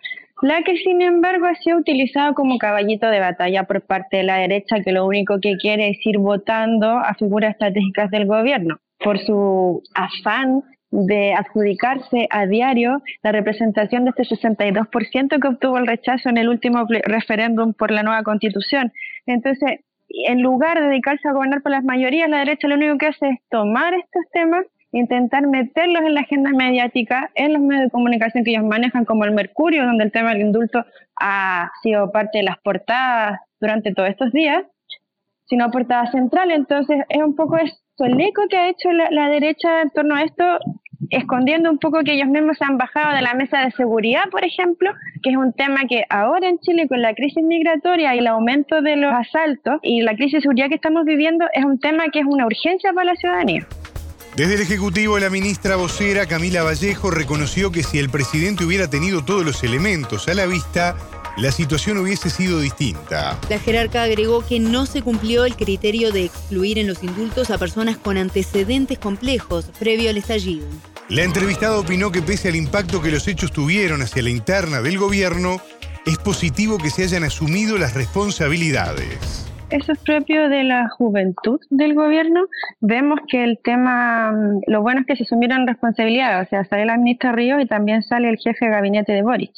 la 0.40 0.62
que 0.62 0.76
sin 0.78 1.02
embargo 1.02 1.46
ha 1.46 1.54
sido 1.56 1.78
utilizada 1.78 2.32
como 2.32 2.58
caballito 2.58 3.08
de 3.08 3.20
batalla 3.20 3.64
por 3.64 3.82
parte 3.82 4.18
de 4.18 4.22
la 4.22 4.36
derecha, 4.36 4.80
que 4.82 4.92
lo 4.92 5.06
único 5.06 5.38
que 5.40 5.56
quiere 5.56 5.90
es 5.90 5.98
ir 6.06 6.18
votando 6.18 6.88
a 6.88 7.14
figuras 7.14 7.52
estratégicas 7.52 8.10
del 8.10 8.26
gobierno, 8.26 8.78
por 8.98 9.18
su 9.18 9.82
afán 9.94 10.62
de 10.90 11.32
adjudicarse 11.32 12.26
a 12.30 12.46
diario 12.46 13.02
la 13.22 13.32
representación 13.32 14.04
de 14.04 14.10
este 14.16 14.24
62% 14.24 15.40
que 15.40 15.48
obtuvo 15.48 15.78
el 15.78 15.86
rechazo 15.86 16.28
en 16.28 16.36
el 16.36 16.48
último 16.48 16.86
referéndum 17.04 17.72
por 17.72 17.90
la 17.90 18.02
nueva 18.02 18.22
constitución. 18.22 18.92
Entonces, 19.26 19.80
en 20.28 20.42
lugar 20.42 20.80
de 20.80 20.88
dedicarse 20.88 21.28
a 21.28 21.32
gobernar 21.32 21.62
por 21.62 21.72
las 21.72 21.84
mayorías, 21.84 22.28
la 22.28 22.38
derecha 22.38 22.68
lo 22.68 22.74
único 22.74 22.98
que 22.98 23.06
hace 23.06 23.28
es 23.30 23.38
tomar 23.50 23.94
estos 23.94 24.22
temas, 24.32 24.66
intentar 24.92 25.46
meterlos 25.46 26.02
en 26.02 26.14
la 26.14 26.20
agenda 26.20 26.50
mediática, 26.50 27.30
en 27.34 27.54
los 27.54 27.62
medios 27.62 27.84
de 27.84 27.90
comunicación 27.90 28.44
que 28.44 28.50
ellos 28.50 28.64
manejan, 28.64 29.04
como 29.04 29.24
el 29.24 29.32
Mercurio, 29.32 29.84
donde 29.84 30.04
el 30.04 30.12
tema 30.12 30.30
del 30.30 30.42
indulto 30.42 30.84
ha 31.20 31.70
sido 31.82 32.12
parte 32.12 32.38
de 32.38 32.44
las 32.44 32.58
portadas 32.58 33.40
durante 33.60 33.94
todos 33.94 34.10
estos 34.10 34.32
días, 34.32 34.64
sino 35.46 35.70
portada 35.70 36.10
central. 36.10 36.50
Entonces, 36.50 36.98
es 37.08 37.22
un 37.22 37.34
poco 37.34 37.56
eso, 37.56 37.74
el 37.98 38.20
eco 38.20 38.42
que 38.48 38.56
ha 38.56 38.68
hecho 38.68 38.90
la 38.92 39.28
derecha 39.28 39.82
en 39.82 39.90
torno 39.90 40.14
a 40.14 40.22
esto 40.22 40.44
escondiendo 41.10 41.70
un 41.70 41.78
poco 41.78 42.02
que 42.04 42.14
ellos 42.14 42.28
mismos 42.28 42.56
se 42.58 42.64
han 42.64 42.78
bajado 42.78 43.14
de 43.14 43.22
la 43.22 43.34
mesa 43.34 43.60
de 43.60 43.70
seguridad, 43.72 44.22
por 44.30 44.44
ejemplo, 44.44 44.90
que 45.22 45.30
es 45.30 45.36
un 45.36 45.52
tema 45.52 45.80
que 45.88 46.04
ahora 46.08 46.48
en 46.48 46.58
Chile 46.58 46.88
con 46.88 47.02
la 47.02 47.14
crisis 47.14 47.42
migratoria 47.42 48.14
y 48.14 48.18
el 48.18 48.26
aumento 48.26 48.80
de 48.80 48.96
los 48.96 49.12
asaltos 49.12 49.78
y 49.82 50.00
la 50.02 50.14
crisis 50.14 50.34
de 50.34 50.40
seguridad 50.40 50.68
que 50.68 50.76
estamos 50.76 51.04
viviendo 51.04 51.46
es 51.52 51.64
un 51.64 51.78
tema 51.78 52.04
que 52.12 52.20
es 52.20 52.26
una 52.26 52.46
urgencia 52.46 52.92
para 52.92 53.12
la 53.12 53.16
ciudadanía. 53.16 53.66
Desde 54.36 54.54
el 54.54 54.62
Ejecutivo, 54.62 55.18
la 55.18 55.28
ministra 55.28 55.76
vocera 55.76 56.24
Camila 56.24 56.62
Vallejo 56.62 57.10
reconoció 57.10 57.70
que 57.70 57.82
si 57.82 57.98
el 57.98 58.08
presidente 58.08 58.64
hubiera 58.64 58.88
tenido 58.88 59.22
todos 59.22 59.44
los 59.44 59.62
elementos 59.62 60.26
a 60.26 60.32
la 60.32 60.46
vista, 60.46 60.96
la 61.36 61.52
situación 61.52 61.98
hubiese 61.98 62.30
sido 62.30 62.58
distinta. 62.58 63.38
La 63.50 63.58
jerarca 63.58 64.02
agregó 64.02 64.42
que 64.46 64.58
no 64.58 64.86
se 64.86 65.02
cumplió 65.02 65.44
el 65.44 65.54
criterio 65.54 66.12
de 66.12 66.24
excluir 66.24 66.78
en 66.78 66.86
los 66.86 67.02
indultos 67.02 67.50
a 67.50 67.58
personas 67.58 67.98
con 67.98 68.16
antecedentes 68.16 68.98
complejos 68.98 69.66
previo 69.78 70.08
al 70.08 70.16
estallido. 70.16 70.66
La 71.10 71.24
entrevistada 71.24 71.78
opinó 71.78 72.10
que 72.10 72.22
pese 72.22 72.48
al 72.48 72.56
impacto 72.56 73.02
que 73.02 73.10
los 73.10 73.28
hechos 73.28 73.52
tuvieron 73.52 74.00
hacia 74.00 74.22
la 74.22 74.30
interna 74.30 74.80
del 74.80 74.96
gobierno, 74.96 75.60
es 76.06 76.16
positivo 76.16 76.78
que 76.78 76.88
se 76.88 77.02
hayan 77.02 77.24
asumido 77.24 77.76
las 77.76 77.92
responsabilidades. 77.92 79.51
Eso 79.72 79.92
es 79.92 79.98
propio 80.00 80.48
de 80.48 80.64
la 80.64 80.88
juventud 80.90 81.58
del 81.70 81.94
gobierno. 81.94 82.46
Vemos 82.80 83.20
que 83.26 83.42
el 83.42 83.58
tema, 83.58 84.30
mm, 84.30 84.60
lo 84.66 84.82
bueno 84.82 85.00
es 85.00 85.06
que 85.06 85.16
se 85.16 85.24
asumieron 85.24 85.66
responsabilidades, 85.66 86.46
o 86.46 86.50
sea, 86.50 86.64
sale 86.64 86.84
la 86.84 86.98
ministra 86.98 87.32
Ríos 87.32 87.62
y 87.62 87.66
también 87.66 88.02
sale 88.02 88.28
el 88.28 88.36
jefe 88.38 88.66
de 88.66 88.70
gabinete 88.70 89.12
de 89.12 89.22
Boric 89.22 89.52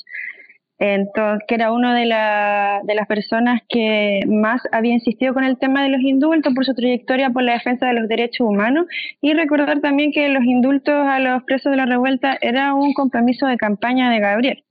entonces, 0.78 1.44
que 1.46 1.54
era 1.54 1.72
una 1.72 1.94
de, 1.94 2.02
de 2.02 2.94
las 2.94 3.06
personas 3.06 3.62
que 3.68 4.20
más 4.26 4.60
había 4.72 4.92
insistido 4.92 5.32
con 5.32 5.44
el 5.44 5.56
tema 5.58 5.82
de 5.82 5.88
los 5.88 6.00
indultos 6.00 6.52
por 6.52 6.64
su 6.64 6.74
trayectoria 6.74 7.30
por 7.30 7.42
la 7.42 7.54
defensa 7.54 7.86
de 7.86 7.94
los 7.94 8.08
derechos 8.08 8.46
humanos 8.46 8.86
y 9.20 9.32
recordar 9.34 9.80
también 9.80 10.10
que 10.12 10.28
los 10.28 10.44
indultos 10.44 10.94
a 10.94 11.20
los 11.20 11.44
presos 11.44 11.70
de 11.70 11.76
la 11.76 11.86
revuelta 11.86 12.36
era 12.40 12.74
un 12.74 12.92
compromiso 12.92 13.46
de 13.46 13.56
campaña 13.56 14.10
de 14.10 14.20
Gabriel. 14.20 14.63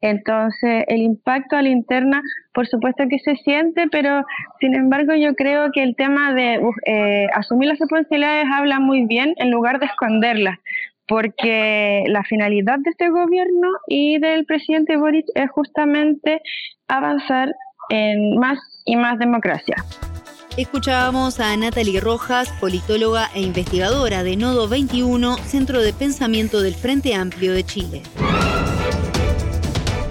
Entonces, 0.00 0.84
el 0.86 1.02
impacto 1.02 1.56
a 1.56 1.62
la 1.62 1.70
interna, 1.70 2.22
por 2.52 2.68
supuesto 2.68 3.04
que 3.10 3.18
se 3.18 3.36
siente, 3.36 3.86
pero 3.90 4.24
sin 4.60 4.74
embargo 4.74 5.14
yo 5.14 5.34
creo 5.34 5.70
que 5.72 5.82
el 5.82 5.96
tema 5.96 6.32
de 6.34 6.60
eh, 6.86 7.26
asumir 7.34 7.68
las 7.68 7.78
responsabilidades 7.78 8.46
habla 8.52 8.78
muy 8.78 9.06
bien 9.06 9.34
en 9.38 9.50
lugar 9.50 9.80
de 9.80 9.86
esconderlas 9.86 10.58
porque 11.08 12.04
la 12.06 12.22
finalidad 12.22 12.78
de 12.80 12.90
este 12.90 13.08
gobierno 13.08 13.68
y 13.88 14.18
del 14.18 14.44
presidente 14.44 14.96
Boric 14.98 15.24
es 15.34 15.50
justamente 15.50 16.42
avanzar 16.86 17.50
en 17.88 18.38
más 18.38 18.58
y 18.84 18.96
más 18.96 19.18
democracia. 19.18 19.76
Escuchábamos 20.56 21.40
a 21.40 21.56
Natalie 21.56 22.00
Rojas, 22.00 22.52
politóloga 22.60 23.30
e 23.34 23.40
investigadora 23.40 24.22
de 24.22 24.36
Nodo 24.36 24.68
21, 24.68 25.36
Centro 25.38 25.80
de 25.80 25.92
Pensamiento 25.92 26.60
del 26.60 26.74
Frente 26.74 27.14
Amplio 27.14 27.52
de 27.54 27.64
Chile. 27.64 28.02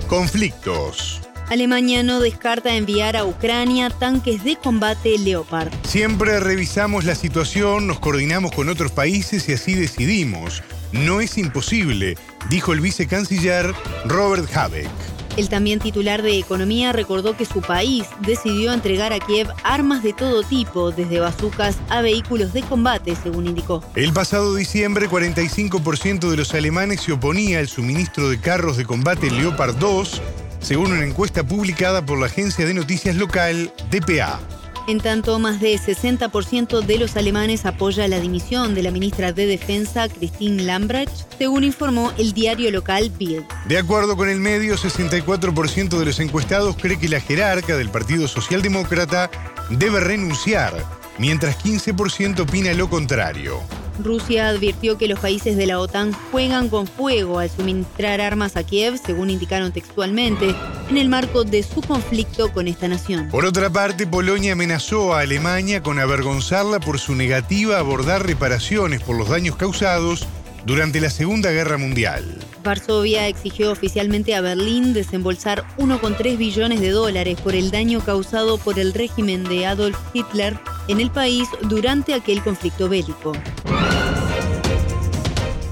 Conflictos. 0.07 1.21
Alemania 1.49 2.01
no 2.01 2.19
descarta 2.19 2.75
enviar 2.75 3.17
a 3.17 3.25
Ucrania 3.25 3.89
tanques 3.89 4.43
de 4.43 4.55
combate 4.55 5.17
Leopard. 5.17 5.71
Siempre 5.83 6.39
revisamos 6.39 7.05
la 7.05 7.15
situación, 7.15 7.87
nos 7.87 7.99
coordinamos 7.99 8.51
con 8.51 8.69
otros 8.69 8.91
países 8.91 9.47
y 9.49 9.53
así 9.53 9.73
decidimos. 9.75 10.63
No 10.91 11.19
es 11.19 11.37
imposible, 11.37 12.17
dijo 12.49 12.73
el 12.73 12.79
vicecanciller 12.79 13.73
Robert 14.05 14.49
Habeck. 14.55 15.16
El 15.37 15.49
también 15.49 15.79
titular 15.79 16.23
de 16.23 16.39
Economía 16.39 16.93
recordó 16.93 17.37
que 17.37 17.45
su 17.45 17.61
país 17.61 18.07
decidió 18.21 18.73
entregar 18.73 19.13
a 19.13 19.19
Kiev 19.19 19.47
armas 19.63 20.01
de 20.01 20.11
todo 20.11 20.41
tipo, 20.41 20.91
desde 20.91 21.19
bazucas 21.19 21.77
a 21.89 22.01
vehículos 22.01 22.53
de 22.53 22.63
combate, 22.63 23.15
según 23.15 23.45
indicó. 23.45 23.83
El 23.93 24.13
pasado 24.13 24.55
diciembre, 24.55 25.07
45% 25.07 26.31
de 26.31 26.37
los 26.37 26.55
alemanes 26.55 27.01
se 27.01 27.11
oponía 27.11 27.59
al 27.59 27.67
suministro 27.67 28.29
de 28.29 28.41
carros 28.41 28.77
de 28.77 28.85
combate 28.85 29.29
Leopard 29.29 29.75
2, 29.75 30.21
según 30.59 30.91
una 30.91 31.05
encuesta 31.05 31.43
publicada 31.43 32.03
por 32.03 32.17
la 32.17 32.25
agencia 32.25 32.65
de 32.65 32.73
noticias 32.73 33.15
local 33.15 33.71
DPA. 33.91 34.56
En 34.87 35.01
tanto, 35.01 35.37
más 35.37 35.59
de 35.59 35.75
60% 35.75 36.79
de 36.79 36.97
los 36.97 37.17
alemanes 37.17 37.65
apoya 37.65 38.07
la 38.07 38.21
dimisión 38.21 38.73
de 38.73 38.83
la 38.83 38.89
ministra 38.89 39.33
de 39.33 39.45
Defensa, 39.45 40.07
Christine 40.07 40.63
Lambrecht, 40.63 41.11
según 41.37 41.65
informó 41.65 42.13
el 42.17 42.31
diario 42.31 42.71
local 42.71 43.11
Bild. 43.19 43.45
De 43.67 43.77
acuerdo 43.77 44.15
con 44.15 44.29
el 44.29 44.39
medio, 44.39 44.77
64% 44.77 45.89
de 45.99 46.05
los 46.05 46.21
encuestados 46.21 46.77
cree 46.77 46.97
que 46.97 47.09
la 47.09 47.19
jerarca 47.19 47.75
del 47.75 47.89
Partido 47.89 48.29
Socialdemócrata 48.29 49.29
debe 49.69 49.99
renunciar, 49.99 50.73
mientras 51.17 51.61
15% 51.61 52.39
opina 52.39 52.73
lo 52.73 52.89
contrario. 52.89 53.59
Rusia 53.99 54.49
advirtió 54.49 54.97
que 54.97 55.07
los 55.07 55.19
países 55.19 55.57
de 55.57 55.65
la 55.65 55.79
OTAN 55.79 56.13
juegan 56.31 56.69
con 56.69 56.87
fuego 56.87 57.39
al 57.39 57.49
suministrar 57.49 58.21
armas 58.21 58.55
a 58.55 58.63
Kiev, 58.63 58.99
según 59.03 59.29
indicaron 59.29 59.71
textualmente, 59.71 60.55
en 60.89 60.97
el 60.97 61.09
marco 61.09 61.43
de 61.43 61.63
su 61.63 61.81
conflicto 61.81 62.51
con 62.51 62.67
esta 62.67 62.87
nación. 62.87 63.29
Por 63.29 63.45
otra 63.45 63.69
parte, 63.69 64.07
Polonia 64.07 64.53
amenazó 64.53 65.13
a 65.13 65.21
Alemania 65.21 65.81
con 65.81 65.99
avergonzarla 65.99 66.79
por 66.79 66.99
su 66.99 67.15
negativa 67.15 67.77
a 67.77 67.79
abordar 67.79 68.25
reparaciones 68.25 69.01
por 69.01 69.17
los 69.17 69.29
daños 69.29 69.55
causados 69.55 70.27
durante 70.67 70.99
la 70.99 71.09
Segunda 71.09 71.49
Guerra 71.51 71.77
Mundial. 71.77 72.39
Varsovia 72.61 73.27
exigió 73.29 73.71
oficialmente 73.71 74.35
a 74.35 74.41
Berlín 74.41 74.93
desembolsar 74.93 75.63
1,3 75.77 76.37
billones 76.37 76.81
de 76.81 76.89
dólares 76.89 77.39
por 77.39 77.55
el 77.55 77.71
daño 77.71 78.01
causado 78.01 78.57
por 78.57 78.77
el 78.77 78.93
régimen 78.93 79.45
de 79.45 79.65
Adolf 79.65 79.97
Hitler 80.13 80.59
en 80.89 80.99
el 80.99 81.09
país 81.09 81.47
durante 81.61 82.13
aquel 82.13 82.43
conflicto 82.43 82.89
bélico. 82.89 83.31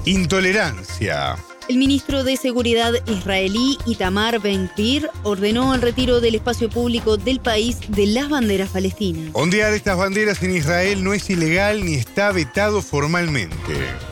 Intolerancia. 0.06 1.36
El 1.68 1.78
ministro 1.78 2.22
de 2.22 2.36
Seguridad 2.36 2.92
israelí 3.08 3.76
Itamar 3.86 4.40
Ben-Gvir 4.40 5.10
ordenó 5.24 5.74
el 5.74 5.82
retiro 5.82 6.20
del 6.20 6.36
espacio 6.36 6.70
público 6.70 7.16
del 7.16 7.40
país 7.40 7.78
de 7.88 8.06
las 8.06 8.28
banderas 8.28 8.68
palestinas. 8.68 9.30
Ondear 9.32 9.72
estas 9.72 9.98
banderas 9.98 10.40
en 10.44 10.54
Israel 10.54 11.02
no 11.02 11.12
es 11.12 11.28
ilegal 11.28 11.84
ni 11.84 11.94
está 11.94 12.30
vetado 12.30 12.82
formalmente. 12.82 13.56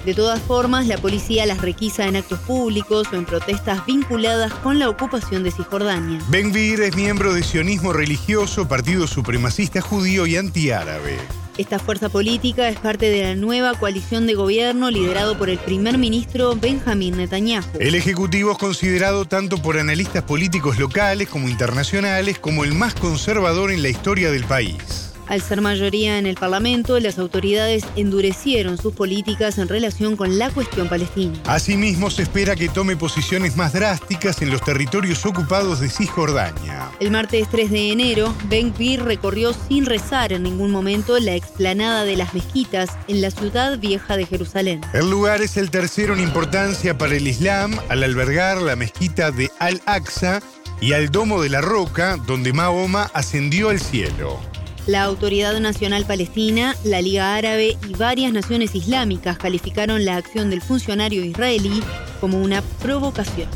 De 0.04 0.14
todas 0.14 0.40
formas, 0.40 0.88
la 0.88 0.98
policía 0.98 1.46
las 1.46 1.60
requisa 1.60 2.08
en 2.08 2.16
actos 2.16 2.40
públicos 2.40 3.06
o 3.12 3.14
en 3.14 3.24
protestas 3.24 3.86
vinculadas 3.86 4.52
con 4.52 4.80
la 4.80 4.88
ocupación 4.88 5.44
de 5.44 5.52
Cisjordania. 5.52 6.18
Ben-Gvir 6.26 6.80
es 6.82 6.96
miembro 6.96 7.32
de 7.32 7.44
sionismo 7.44 7.92
religioso, 7.92 8.66
partido 8.66 9.06
supremacista 9.06 9.80
judío 9.80 10.26
y 10.26 10.34
antiárabe. 10.34 11.18
Esta 11.56 11.78
fuerza 11.78 12.08
política 12.08 12.68
es 12.68 12.78
parte 12.80 13.10
de 13.10 13.22
la 13.22 13.36
nueva 13.36 13.74
coalición 13.74 14.26
de 14.26 14.34
gobierno 14.34 14.90
liderado 14.90 15.38
por 15.38 15.48
el 15.48 15.58
primer 15.58 15.98
ministro 15.98 16.56
Benjamín 16.56 17.16
Netanyahu. 17.16 17.64
El 17.78 17.94
Ejecutivo 17.94 18.50
es 18.52 18.58
considerado 18.58 19.24
tanto 19.24 19.58
por 19.58 19.78
analistas 19.78 20.24
políticos 20.24 20.80
locales 20.80 21.28
como 21.28 21.48
internacionales 21.48 22.40
como 22.40 22.64
el 22.64 22.74
más 22.74 22.94
conservador 22.94 23.70
en 23.70 23.82
la 23.82 23.88
historia 23.88 24.32
del 24.32 24.42
país. 24.44 25.13
Al 25.26 25.40
ser 25.40 25.60
mayoría 25.60 26.18
en 26.18 26.26
el 26.26 26.34
Parlamento, 26.34 26.98
las 27.00 27.18
autoridades 27.18 27.84
endurecieron 27.96 28.78
sus 28.78 28.94
políticas 28.94 29.58
en 29.58 29.68
relación 29.68 30.16
con 30.16 30.38
la 30.38 30.50
cuestión 30.50 30.88
palestina. 30.88 31.38
Asimismo, 31.46 32.10
se 32.10 32.22
espera 32.22 32.54
que 32.56 32.68
tome 32.68 32.96
posiciones 32.96 33.56
más 33.56 33.72
drásticas 33.72 34.42
en 34.42 34.50
los 34.50 34.62
territorios 34.62 35.24
ocupados 35.24 35.80
de 35.80 35.88
Cisjordania. 35.88 36.90
El 37.00 37.10
martes 37.10 37.48
3 37.50 37.70
de 37.70 37.92
enero, 37.92 38.34
Ben 38.48 38.74
Gvir 38.74 39.02
recorrió 39.02 39.52
sin 39.52 39.86
rezar 39.86 40.32
en 40.32 40.42
ningún 40.42 40.70
momento 40.70 41.18
la 41.18 41.34
explanada 41.34 42.04
de 42.04 42.16
las 42.16 42.34
mezquitas 42.34 42.90
en 43.08 43.20
la 43.22 43.30
ciudad 43.30 43.78
vieja 43.78 44.16
de 44.16 44.26
Jerusalén. 44.26 44.80
El 44.92 45.10
lugar 45.10 45.40
es 45.42 45.56
el 45.56 45.70
tercero 45.70 46.14
en 46.14 46.20
importancia 46.20 46.98
para 46.98 47.16
el 47.16 47.26
Islam 47.26 47.78
al 47.88 48.02
albergar 48.02 48.60
la 48.60 48.76
mezquita 48.76 49.30
de 49.30 49.50
Al-Aqsa 49.58 50.42
y 50.80 50.92
al 50.92 51.10
Domo 51.10 51.40
de 51.40 51.48
la 51.48 51.60
Roca, 51.60 52.16
donde 52.26 52.52
Mahoma 52.52 53.10
ascendió 53.14 53.70
al 53.70 53.80
cielo. 53.80 54.38
La 54.86 55.04
Autoridad 55.04 55.58
Nacional 55.60 56.04
Palestina, 56.04 56.76
la 56.84 57.00
Liga 57.00 57.36
Árabe 57.36 57.78
y 57.88 57.94
varias 57.94 58.34
naciones 58.34 58.74
islámicas 58.74 59.38
calificaron 59.38 60.04
la 60.04 60.16
acción 60.16 60.50
del 60.50 60.60
funcionario 60.60 61.24
israelí 61.24 61.82
como 62.20 62.42
una 62.42 62.60
provocación. 62.82 63.48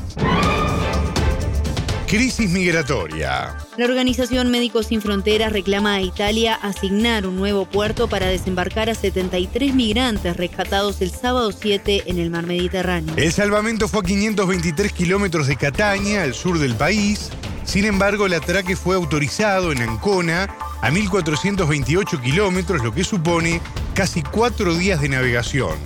Crisis 2.06 2.50
migratoria. 2.50 3.58
La 3.76 3.84
organización 3.84 4.50
Médicos 4.50 4.86
Sin 4.86 5.02
Fronteras 5.02 5.52
reclama 5.52 5.96
a 5.96 6.00
Italia 6.00 6.54
asignar 6.54 7.26
un 7.26 7.36
nuevo 7.36 7.66
puerto 7.66 8.08
para 8.08 8.28
desembarcar 8.28 8.88
a 8.88 8.94
73 8.94 9.74
migrantes 9.74 10.34
rescatados 10.34 11.02
el 11.02 11.10
sábado 11.10 11.52
7 11.52 12.04
en 12.06 12.18
el 12.18 12.30
mar 12.30 12.46
Mediterráneo. 12.46 13.14
El 13.18 13.30
salvamento 13.32 13.86
fue 13.86 14.00
a 14.00 14.04
523 14.04 14.92
kilómetros 14.94 15.46
de 15.46 15.56
Catania, 15.56 16.22
al 16.22 16.32
sur 16.32 16.58
del 16.58 16.74
país. 16.74 17.28
Sin 17.64 17.84
embargo, 17.84 18.24
el 18.24 18.32
atraque 18.32 18.76
fue 18.76 18.96
autorizado 18.96 19.72
en 19.72 19.82
Ancona 19.82 20.48
a 20.80 20.90
1.428 20.90 22.20
kilómetros, 22.20 22.82
lo 22.82 22.92
que 22.92 23.04
supone 23.04 23.60
casi 23.94 24.22
cuatro 24.22 24.74
días 24.74 25.00
de 25.00 25.08
navegación. 25.08 25.76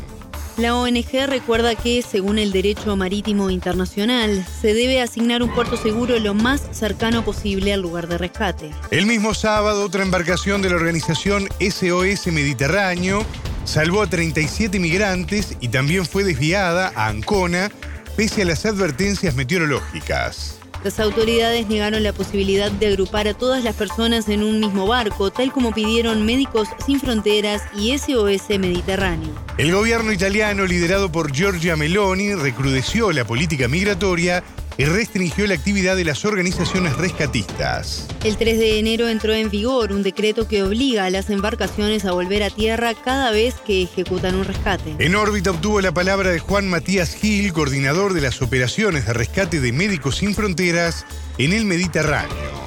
La 0.58 0.76
ONG 0.76 1.26
recuerda 1.28 1.74
que, 1.74 2.02
según 2.02 2.38
el 2.38 2.52
derecho 2.52 2.94
marítimo 2.94 3.48
internacional, 3.48 4.46
se 4.60 4.74
debe 4.74 5.00
asignar 5.00 5.42
un 5.42 5.54
puerto 5.54 5.78
seguro 5.78 6.18
lo 6.18 6.34
más 6.34 6.68
cercano 6.72 7.24
posible 7.24 7.72
al 7.72 7.80
lugar 7.80 8.06
de 8.06 8.18
rescate. 8.18 8.70
El 8.90 9.06
mismo 9.06 9.32
sábado, 9.32 9.82
otra 9.82 10.02
embarcación 10.02 10.60
de 10.60 10.68
la 10.68 10.76
organización 10.76 11.48
SOS 11.58 12.26
Mediterráneo 12.26 13.24
salvó 13.64 14.02
a 14.02 14.06
37 14.08 14.78
migrantes 14.78 15.56
y 15.60 15.68
también 15.68 16.04
fue 16.04 16.22
desviada 16.22 16.92
a 16.94 17.08
Ancona 17.08 17.70
pese 18.14 18.42
a 18.42 18.44
las 18.44 18.66
advertencias 18.66 19.34
meteorológicas. 19.34 20.61
Las 20.84 20.98
autoridades 20.98 21.68
negaron 21.68 22.02
la 22.02 22.12
posibilidad 22.12 22.70
de 22.72 22.88
agrupar 22.88 23.28
a 23.28 23.34
todas 23.34 23.62
las 23.62 23.76
personas 23.76 24.28
en 24.28 24.42
un 24.42 24.58
mismo 24.58 24.88
barco, 24.88 25.30
tal 25.30 25.52
como 25.52 25.72
pidieron 25.72 26.26
Médicos 26.26 26.68
Sin 26.84 26.98
Fronteras 26.98 27.62
y 27.76 27.96
SOS 27.96 28.58
Mediterráneo. 28.58 29.30
El 29.58 29.70
gobierno 29.70 30.10
italiano, 30.10 30.66
liderado 30.66 31.12
por 31.12 31.30
Giorgia 31.30 31.76
Meloni, 31.76 32.34
recrudeció 32.34 33.12
la 33.12 33.24
política 33.24 33.68
migratoria 33.68 34.42
y 34.78 34.84
restringió 34.84 35.46
la 35.46 35.54
actividad 35.54 35.96
de 35.96 36.04
las 36.04 36.24
organizaciones 36.24 36.96
rescatistas. 36.96 38.08
El 38.24 38.36
3 38.36 38.58
de 38.58 38.78
enero 38.78 39.08
entró 39.08 39.32
en 39.32 39.50
vigor 39.50 39.92
un 39.92 40.02
decreto 40.02 40.48
que 40.48 40.62
obliga 40.62 41.04
a 41.04 41.10
las 41.10 41.30
embarcaciones 41.30 42.04
a 42.04 42.12
volver 42.12 42.42
a 42.42 42.50
tierra 42.50 42.94
cada 42.94 43.30
vez 43.30 43.54
que 43.66 43.82
ejecutan 43.82 44.34
un 44.34 44.44
rescate. 44.44 44.94
En 44.98 45.16
órbita 45.16 45.50
obtuvo 45.50 45.80
la 45.80 45.92
palabra 45.92 46.30
de 46.30 46.38
Juan 46.38 46.68
Matías 46.68 47.14
Gil, 47.14 47.52
coordinador 47.52 48.14
de 48.14 48.20
las 48.20 48.42
operaciones 48.42 49.06
de 49.06 49.12
rescate 49.12 49.60
de 49.60 49.72
Médicos 49.72 50.16
Sin 50.16 50.34
Fronteras 50.34 51.04
en 51.38 51.52
el 51.52 51.64
Mediterráneo. 51.64 52.61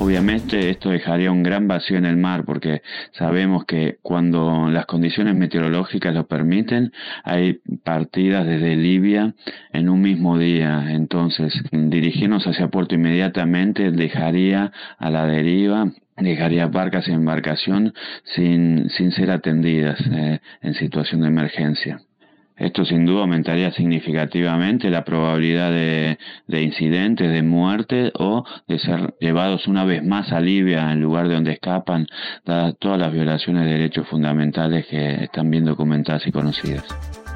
Obviamente 0.00 0.70
esto 0.70 0.90
dejaría 0.90 1.32
un 1.32 1.42
gran 1.42 1.66
vacío 1.66 1.98
en 1.98 2.04
el 2.04 2.16
mar 2.16 2.44
porque 2.44 2.82
sabemos 3.12 3.64
que 3.64 3.98
cuando 4.00 4.70
las 4.70 4.86
condiciones 4.86 5.34
meteorológicas 5.34 6.14
lo 6.14 6.28
permiten, 6.28 6.92
hay 7.24 7.60
partidas 7.82 8.46
desde 8.46 8.76
Libia 8.76 9.34
en 9.72 9.88
un 9.88 10.00
mismo 10.00 10.38
día. 10.38 10.92
Entonces, 10.92 11.52
dirigirnos 11.72 12.46
hacia 12.46 12.68
puerto 12.68 12.94
inmediatamente 12.94 13.90
dejaría 13.90 14.70
a 14.98 15.10
la 15.10 15.26
deriva 15.26 15.90
dejaría 16.16 16.66
barcas 16.66 17.08
y 17.08 17.12
embarcación 17.12 17.94
sin, 18.34 18.90
sin 18.90 19.12
ser 19.12 19.30
atendidas 19.30 20.00
eh, 20.10 20.40
en 20.62 20.74
situación 20.74 21.22
de 21.22 21.28
emergencia. 21.28 22.00
Esto 22.58 22.84
sin 22.84 23.06
duda 23.06 23.20
aumentaría 23.22 23.70
significativamente 23.70 24.90
la 24.90 25.04
probabilidad 25.04 25.70
de, 25.70 26.62
incidentes, 26.62 27.30
de 27.30 27.42
muerte 27.42 28.12
o 28.14 28.44
de 28.66 28.78
ser 28.78 29.14
llevados 29.20 29.68
una 29.68 29.84
vez 29.84 30.04
más 30.04 30.32
a 30.32 30.40
Libia 30.40 30.90
en 30.92 31.00
lugar 31.00 31.28
de 31.28 31.34
donde 31.34 31.52
escapan, 31.52 32.06
dadas 32.44 32.74
todas 32.78 32.98
las 32.98 33.12
violaciones 33.12 33.64
de 33.64 33.72
derechos 33.72 34.08
fundamentales 34.08 34.86
que 34.86 35.24
están 35.24 35.50
bien 35.50 35.64
documentadas 35.64 36.26
y 36.26 36.32
conocidas. 36.32 36.84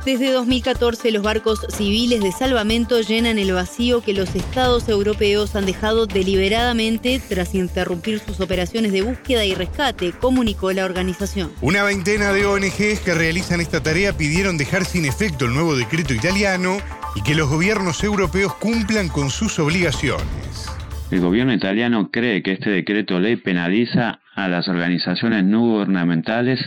Desde 0.04 0.32
2014 0.32 1.12
los 1.12 1.22
barcos 1.22 1.64
civiles 1.68 2.22
de 2.22 2.32
salvamento 2.32 3.00
llenan 3.00 3.38
el 3.38 3.52
vacío 3.52 4.02
que 4.02 4.12
los 4.12 4.34
estados 4.34 4.88
europeos 4.88 5.54
han 5.54 5.64
dejado 5.64 6.06
deliberadamente 6.06 7.22
tras 7.28 7.54
interrumpir 7.54 8.18
sus 8.18 8.40
operaciones 8.40 8.90
de 8.90 9.02
búsqueda 9.02 9.44
y 9.44 9.54
rescate, 9.54 10.10
comunicó 10.10 10.72
la 10.72 10.86
organización. 10.86 11.52
Una 11.60 11.84
veintena 11.84 12.32
de 12.32 12.44
ONGs 12.46 12.98
que 13.04 13.14
realizan 13.14 13.60
esta 13.60 13.80
tarea 13.80 14.16
pidieron 14.16 14.58
dejar 14.58 14.84
sin 14.84 15.04
efecto 15.04 15.44
el 15.44 15.54
nuevo 15.54 15.76
decreto 15.76 16.12
italiano 16.14 16.78
y 17.14 17.22
que 17.22 17.36
los 17.36 17.48
gobiernos 17.48 18.02
europeos 18.02 18.54
cumplan 18.54 19.08
con 19.08 19.30
sus 19.30 19.60
obligaciones. 19.60 20.66
El 21.12 21.20
gobierno 21.20 21.54
italiano 21.54 22.10
cree 22.10 22.42
que 22.42 22.54
este 22.54 22.70
decreto 22.70 23.20
ley 23.20 23.36
penaliza 23.36 24.21
a 24.34 24.48
las 24.48 24.68
organizaciones 24.68 25.44
no 25.44 25.60
gubernamentales 25.60 26.58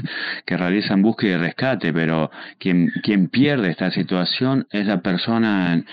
que 0.45 0.57
realizan 0.57 1.01
búsqueda 1.01 1.35
y 1.35 1.37
rescate, 1.37 1.93
pero 1.93 2.31
quien, 2.59 2.91
quien 3.03 3.29
pierde 3.29 3.71
esta 3.71 3.91
situación 3.91 4.67
es 4.71 4.85
la 4.85 5.01
persona 5.01 5.73
en, 5.73 5.85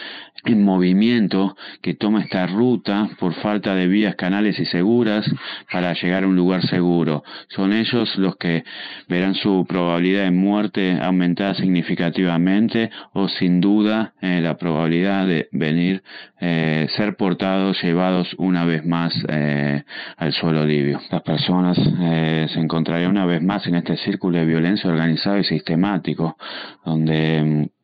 en, 0.44 0.64
movimiento 0.64 1.56
que 1.80 1.94
toma 1.94 2.22
esta 2.22 2.46
ruta 2.46 3.10
por 3.18 3.34
falta 3.34 3.74
de 3.74 3.86
vías, 3.86 4.14
canales 4.16 4.58
y 4.58 4.64
seguras 4.66 5.24
para 5.70 5.92
llegar 5.94 6.24
a 6.24 6.26
un 6.26 6.36
lugar 6.36 6.62
seguro. 6.66 7.24
Son 7.48 7.72
ellos 7.72 8.16
los 8.16 8.36
que 8.36 8.64
verán 9.08 9.34
su 9.34 9.64
probabilidad 9.68 10.24
de 10.24 10.30
muerte 10.30 10.98
aumentada 11.00 11.54
significativamente 11.54 12.90
o 13.12 13.28
sin 13.28 13.60
duda 13.60 14.14
eh, 14.20 14.40
la 14.42 14.56
probabilidad 14.56 15.26
de 15.26 15.48
venir, 15.52 16.02
eh, 16.40 16.86
ser 16.96 17.16
portados, 17.16 17.80
llevados 17.82 18.34
una 18.38 18.64
vez 18.64 18.84
más 18.84 19.14
eh, 19.28 19.82
al 20.16 20.32
suelo 20.32 20.64
libio. 20.64 21.00
Las 21.10 21.22
personas 21.22 21.76
se 21.76 22.60
encontraría 22.60 23.08
una 23.08 23.26
vez 23.26 23.42
más 23.42 23.66
en 23.66 23.76
este 23.76 23.96
círculo 23.98 24.38
de 24.38 24.46
violencia 24.46 24.90
organizado 24.90 25.38
y 25.38 25.44
sistemático, 25.44 26.36
donde 26.84 27.42
mm, 27.42 27.81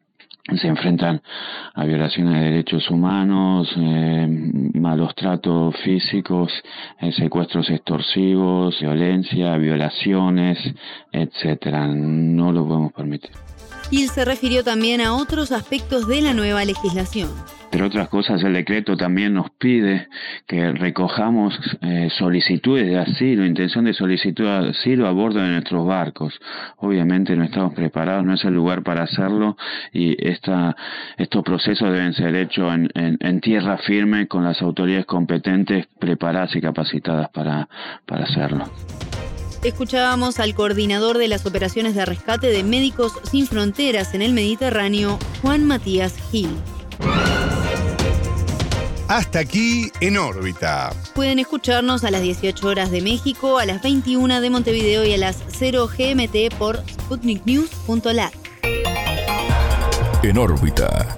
se 0.57 0.67
enfrentan 0.67 1.21
a 1.75 1.85
violaciones 1.85 2.35
de 2.35 2.51
derechos 2.51 2.91
humanos, 2.91 3.71
eh, 3.77 4.27
malos 4.75 5.15
tratos 5.15 5.77
físicos, 5.85 6.53
eh, 7.01 7.13
secuestros 7.13 7.69
extorsivos, 7.71 8.81
violencia, 8.81 9.57
violaciones, 9.57 10.59
etcétera. 11.13 11.87
No 11.87 12.53
lo 12.53 12.67
podemos 12.67 12.93
permitir. 12.93 13.31
Y 13.91 14.09
se 14.09 14.25
refirió 14.25 14.63
también 14.63 15.01
a 15.01 15.15
otros 15.15 15.53
aspectos 15.53 16.07
de 16.09 16.21
la 16.21 16.35
nueva 16.35 16.65
legislación. 16.65 17.31
Entre 17.71 17.87
otras 17.87 18.09
cosas, 18.09 18.43
el 18.45 18.55
decreto 18.55 18.97
también 18.97 19.35
nos 19.35 19.51
pide 19.51 20.09
que 20.47 20.73
recojamos 20.73 21.59
eh, 21.83 22.09
solicitudes 22.19 22.87
de 22.87 22.99
asilo, 22.99 23.45
intención 23.45 23.85
de 23.85 23.93
solicitud 23.93 24.45
de 24.45 24.71
asilo 24.71 25.07
a 25.07 25.13
bordo 25.13 25.41
de 25.41 25.49
nuestros 25.49 25.87
barcos. 25.87 26.33
Obviamente 26.79 27.37
no 27.37 27.45
estamos 27.45 27.75
preparados, 27.75 28.25
no 28.25 28.33
es 28.33 28.45
el 28.45 28.55
lugar 28.55 28.83
para 28.83 29.03
hacerlo 29.03 29.59
y 29.93 30.17
estos 30.27 31.45
procesos 31.45 31.93
deben 31.93 32.15
ser 32.15 32.35
hechos 32.37 32.73
en, 32.73 33.19
en, 33.21 33.41
tierra 33.41 33.77
firme 33.79 34.27
con 34.29 34.45
las 34.45 34.63
autoridades 34.63 35.05
competentes 35.05 35.89
preparadas 35.99 36.57
y 36.57 36.63
capacitadas 36.63 37.29
para, 37.29 37.69
para 38.07 38.25
hacerlo. 38.25 38.65
Escuchábamos 39.63 40.39
al 40.39 40.55
coordinador 40.55 41.19
de 41.19 41.29
las 41.29 41.45
operaciones 41.45 41.95
de 41.95 42.07
rescate 42.07 42.49
de 42.49 42.63
Médicos 42.63 43.13
Sin 43.29 43.47
Fronteras 43.47 44.15
en 44.15 44.23
el 44.23 44.33
Mediterráneo, 44.33 45.19
Juan 45.43 45.67
Matías 45.67 46.15
Gil. 46.31 46.51
Hasta 49.09 49.41
aquí 49.41 49.91
en 50.01 50.19
órbita. 50.19 50.93
Pueden 51.15 51.39
escucharnos 51.39 52.05
a 52.05 52.11
las 52.11 52.23
18 52.23 52.69
horas 52.69 52.91
de 52.91 53.01
México, 53.01 53.59
a 53.59 53.65
las 53.65 53.83
21 53.83 54.41
de 54.41 54.51
Montevideo 54.51 55.05
y 55.05 55.15
a 55.15 55.19
las 55.19 55.43
0 55.49 55.89
GMT 55.89 56.55
por 56.59 56.85
sputniknews.lat. 56.89 58.35
En 60.23 60.39
órbita. 60.39 61.17